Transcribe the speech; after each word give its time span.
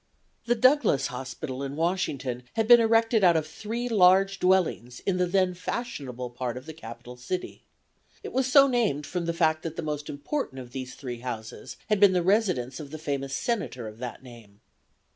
The 0.45 0.55
Douglas 0.55 1.05
Hospital 1.13 1.61
in 1.61 1.75
Washington 1.75 2.41
had 2.55 2.67
been 2.67 2.79
erected 2.79 3.23
out 3.23 3.37
of 3.37 3.45
three 3.45 3.87
large 3.87 4.39
dwellings 4.39 4.99
in 5.01 5.17
the 5.17 5.27
then 5.27 5.53
fashionable 5.53 6.31
part 6.31 6.57
of 6.57 6.65
the 6.65 6.73
Capital 6.73 7.15
City. 7.17 7.65
It 8.23 8.33
was 8.33 8.51
so 8.51 8.65
named 8.67 9.05
from 9.05 9.25
the 9.27 9.31
fact 9.31 9.61
that 9.61 9.75
the 9.75 9.83
most 9.83 10.09
important 10.09 10.57
of 10.59 10.71
these 10.71 10.95
three 10.95 11.19
houses 11.19 11.77
had 11.85 11.99
been 11.99 12.13
the 12.13 12.23
residence 12.23 12.79
of 12.79 12.89
the 12.89 12.97
famous 12.97 13.35
Senator 13.35 13.87
of 13.87 13.99
that 13.99 14.23
name. 14.23 14.61